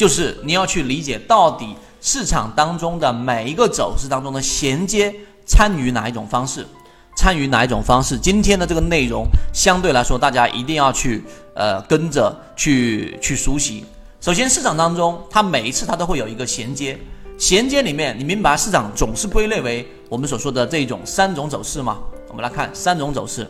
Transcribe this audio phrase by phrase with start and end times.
[0.00, 6.66] 就是你要去理解到底市场当中的每一个走势当中的衔接参与哪一种方式，
[7.14, 8.18] 参与哪一种方式。
[8.18, 11.22] 今天的这个内容相对来说，大家一定要去
[11.54, 13.84] 呃跟着去去熟悉。
[14.22, 16.98] 首先，市场当中它每一次它都会有一个衔接，
[17.36, 21.98] 衔接里面你明白市场总是归类为我们所说的这种三种走势吗？
[22.26, 23.46] 我们来看三种走势。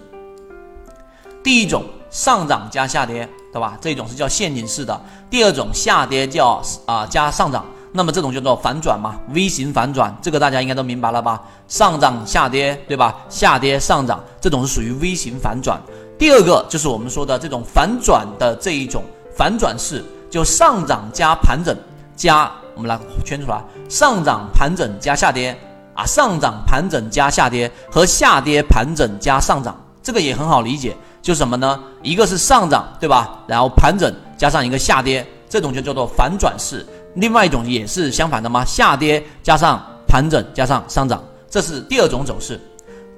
[1.45, 3.77] 第一种上涨加下跌，对吧？
[3.81, 5.01] 这种是叫陷阱式的。
[5.29, 11.43] 第二种下跌叫啊加上涨，那么这种叫做反转嘛，V 型反转，这个大家应该都明白了吧？
[11.67, 13.15] 上涨下跌，对吧？
[13.29, 15.81] 下跌上涨，这种是属于 V 型反转。
[16.19, 19.03] 第二个就是我们说的这种反转的这一种
[19.37, 21.77] 反转式，就上涨加盘整
[22.15, 25.59] 加，我们来圈出来，上涨盘整加下跌
[25.95, 30.95] 啊，上涨盘整加下跌和下跌盘整加上涨，这个也很好理解。
[31.23, 31.79] 就是什么呢？
[32.03, 33.41] 一个是上涨，对吧？
[33.47, 36.85] 然后盘整加上一个下跌，这种就叫做反转式。
[37.15, 38.65] 另外一种也是相反的吗？
[38.65, 42.59] 下跌加上盘整加上上涨，这是第二种走势。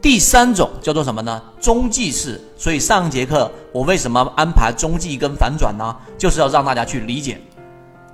[0.01, 1.41] 第三种叫做什么呢？
[1.61, 2.41] 中继式。
[2.59, 5.95] 所以上节课我为什么安排中继跟反转呢？
[6.19, 7.41] 就是要让大家去理解。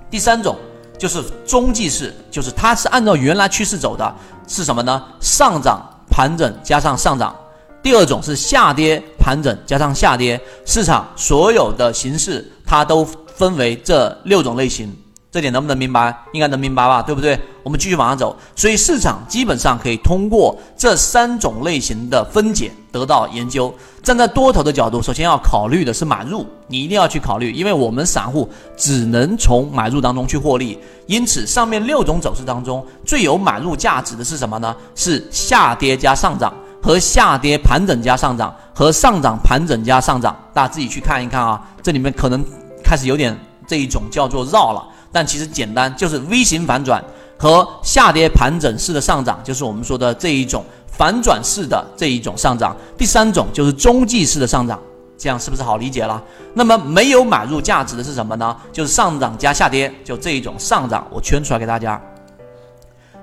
[0.09, 0.55] 第三种
[0.99, 4.15] 就是中继式，就是它是按照原来趋势走的，
[4.47, 5.03] 是什么呢？
[5.19, 7.35] 上涨盘整加上上涨。
[7.81, 14.93] 第二种是下跌盘整加上下跌，市场所有的形式它都分为这六种类型，
[15.31, 16.13] 这点能不能明白？
[16.33, 17.39] 应该能明白吧，对不对？
[17.63, 23.73] 我们继续往上走，所以市场基本上可以通过这三种类型的分解得到研究。
[24.01, 30.77] 站在多头的角度，首先要考虑的是买入，你一定要去考虑，因为我们散户只能从买入当中去获利。
[31.05, 34.75] 因此，上面六种走势当中最有买入价值的是什么呢？
[34.95, 36.53] 是下跌加上涨。
[36.89, 41.61] 和下跌盘整加上涨，和上涨盘整加上涨，大家自己去看一看啊。
[41.83, 42.43] 这里面可能
[42.83, 43.37] 开始有点
[43.67, 46.99] 这一种叫做绕了，但其实简单，就是 V 型反转
[47.37, 52.75] 和下跌盘整式的上涨，就是我们说的这一种反转式的这一种上涨。
[52.97, 54.79] 第三种就是中继式的上涨，
[55.15, 56.19] 这样是不是好理解了？
[56.55, 58.57] 那么没有买入价值的是什么呢？
[58.73, 62.01] 就是上涨加下跌，就这一种上涨，我圈出来给大家。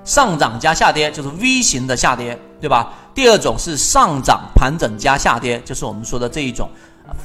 [0.05, 2.93] 上涨加下跌就是 V 型的下跌，对吧？
[3.13, 6.69] 第二种是上涨盘整加下跌，就是我们说的这一种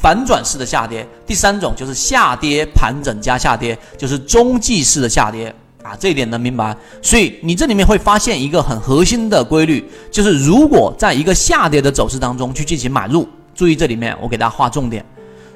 [0.00, 1.06] 反转式的下跌。
[1.26, 6.76] 第三种就是下跌盘整加下跌，就是中继式的下跌啊，这一点能明白？
[7.00, 15.04] 所以你这里面会发现一个很核心的规律，就是如果在一个下跌的走势当中去进行买入，注意这里面我给大家划重点，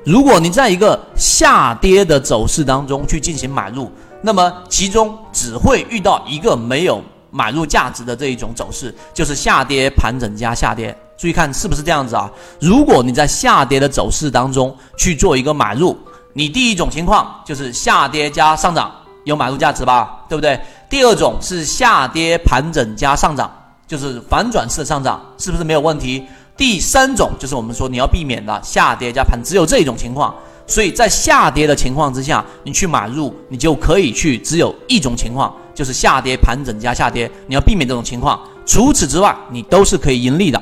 [0.04, 3.90] 如果你在一个下跌的走势当中去进行买入，
[4.22, 7.02] 那么其中只会遇到一个没有。
[7.36, 10.96] 买入价值的这一种走势，就是下跌盘整加下跌。
[11.18, 12.30] 注意看是不是这样子啊？
[12.58, 15.94] 如果你在下跌的走势当中去做一个买入，
[16.32, 18.90] 你第一种情况就是下跌加上涨，
[19.24, 20.24] 有买入价值吧？
[20.30, 20.58] 对不对？
[20.88, 23.50] 第二种是下跌盘整加上涨，
[23.86, 26.24] 就是反转式的上涨，是不是没有问题？
[26.56, 30.34] 第三种就是我们说你要避免的下跌加盘，只有这一种情况。
[30.66, 38.40] 所以在下跌的情况之下，你去买入，你就可以去只有一种情况，就是下跌盘整加下跌，你要避免这种情况。
[38.64, 40.60] 除此之外，你都是可以盈利的。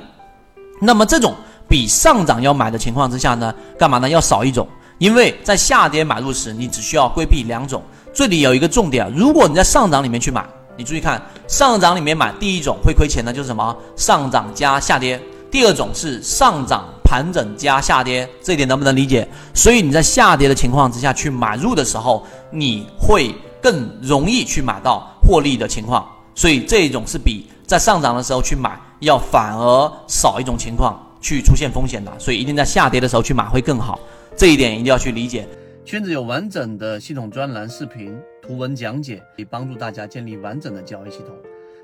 [0.80, 1.34] 那么这种
[1.68, 4.08] 比上涨要买的情况之下呢，干嘛呢？
[4.08, 7.80] 要少一种，因为在下跌买入时，你只需要规避两种。
[8.12, 10.44] 这里有一个重点，如果你在上涨里面去买，
[10.76, 13.74] 你注意看，上涨里面买，第一种会亏钱的，就是什么？
[13.96, 15.20] 上涨加下跌。
[15.50, 19.26] 第二种是上涨盘整加下跌，这一点能不能理解？
[19.54, 23.32] 所以你在下跌的情况之下去买入的时候，你会
[23.64, 26.06] 更容易去买到获利的情况。
[26.34, 32.12] 所以这种是比在上涨的时候去买要反而少一种情况去出现风险的。
[32.18, 33.98] 所以一定在下跌的时候去买会更好，
[34.36, 35.48] 这一点一定要去理解。
[35.86, 41.28] 圈子有完整的系统专栏、视频、图文讲解，可以帮助大家建立完整的交易系统。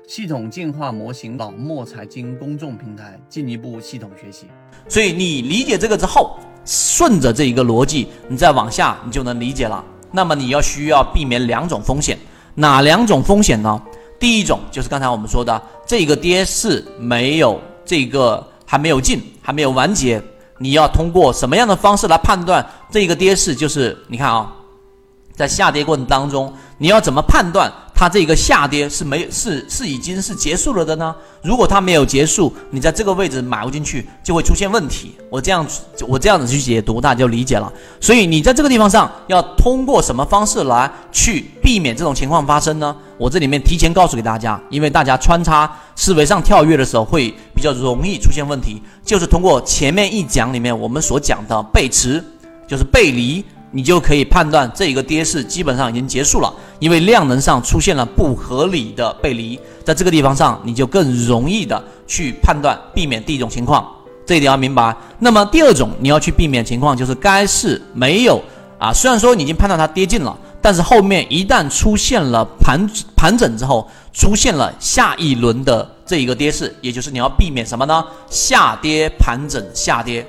[0.07, 4.47] 系统进化模型老莫财经公众平台进一步系统学习，
[4.89, 9.81] 所以你理解这个之后，顺着这一个逻辑，你再往下你就能理解了。
[10.11, 12.17] 那么你要需要避免两种风险，
[12.55, 13.81] 哪两种风险呢？
[14.19, 20.21] 第一种就是刚才我们说的，这个跌势没有这个还没有进，还没有完结，
[20.59, 23.55] 你要通过什么样的方式来判断这个跌势？
[23.55, 24.53] 就是你看啊，
[25.35, 27.71] 在下跌过程当中，你要怎么判断？
[28.01, 31.15] 它这个下跌是没是是已经是结束了的呢？
[31.43, 35.13] 如果它没有结束，你在这个位置买入进去就会出现问题。
[35.29, 35.63] 我这样
[36.07, 37.71] 我这样子去解读，大家就理解了。
[37.99, 42.95] 所以你在这个地方上要通过什么方式来去避免这种情况发生呢？
[43.19, 52.23] 我这里面提前告诉给大家，因为大家穿插思维上跳跃的时候会比较容易出现问题，就是通过前面一讲里面我们所讲的背驰，
[52.67, 63.89] 就是背离你就可以判断这一个跌势基本上已经结束了，因为量能上出现了不合理的背离，在这个地方上你就更容易的去判断避免第一种情况，
[64.25, 64.93] 这一点要明白。
[65.19, 68.41] 那么第二种你要去避免情况就是该市没有
[68.77, 72.85] 啊，虽然说你已经判断它跌进了，但是后面一旦出现了盘
[73.15, 78.03] 盘整之后，出现了下一轮的这一个跌势，也就是你要避免什么呢？
[78.29, 80.27] 下跌盘整下跌，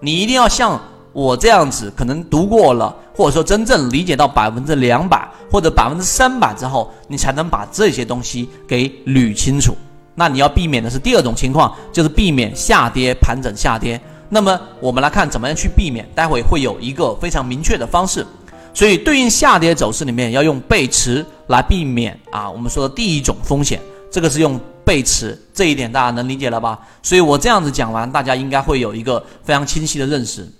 [0.00, 0.78] 你一定要像。
[1.12, 9.76] 我这样子可能读过了，或者说真正理解到百分之两百或者百分之三百之后，你才能把这些东西给捋清楚。
[10.14, 14.00] 那你要避免的是第二种情况，就是避免下跌盘整下跌。
[14.28, 18.26] 那么我们来看怎么样去避免，待会会有一个非常明确的方式。
[18.74, 23.78] 所以对应下跌走势里面要用背驰来避免啊，我们说的第一种风险，
[24.10, 26.78] 这个是用背驰，这一点大家能理解了吧？
[27.02, 30.50] 所以我这样子讲完，大家应该会有一个非常清晰的认识。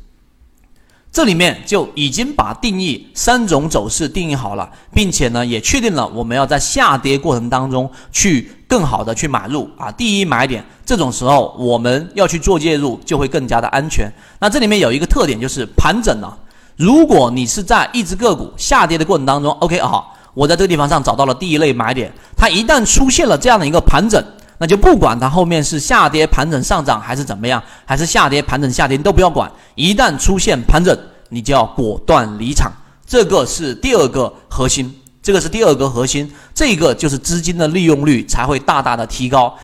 [1.13, 14.11] 这里面就已经把定义三种走势定义好了，并且呢也确定了我们要在下跌过程当中去更好的去买入啊，第一买点，这种时候我们要去做介入就会更加的安全。
[14.41, 16.33] 那这里面有一个特点就是盘整呢，
[16.77, 24.25] 如果你是在一只个股下跌的过程当中，OK 啊，我在这个地方上找到了第一类买点，它一旦出现了这样的一个盘整。
[24.59, 29.51] 那就不管它后面是下跌盘整上涨还是怎么样，还是下跌盘整下跌，你都不要管。
[29.75, 30.97] 一旦出现盘整，
[31.29, 32.71] 你就要果断离场。
[33.07, 39.55] 这个是第二个核心，这个是第二个核心，这个就是资金的利用率才会大大的提高。